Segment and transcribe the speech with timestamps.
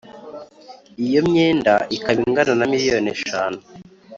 [1.05, 3.59] iyo myenda ikaba ingana na miliyoni eshanu